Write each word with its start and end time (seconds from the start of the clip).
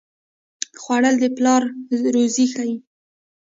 خوړل 0.81 1.15
د 1.23 1.25
پلار 1.37 1.61
روزي 2.15 2.45
ښيي 2.53 2.75